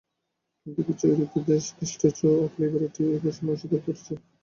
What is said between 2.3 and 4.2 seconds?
Of লিবার্টির এই ঘোষণা অস্বীকার করছে।